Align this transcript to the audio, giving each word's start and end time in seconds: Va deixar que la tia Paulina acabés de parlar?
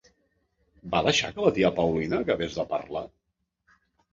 Va 0.95 1.01
deixar 1.07 1.29
que 1.35 1.45
la 1.45 1.51
tia 1.57 1.71
Paulina 1.81 2.23
acabés 2.25 2.59
de 2.61 2.67
parlar? 2.73 3.05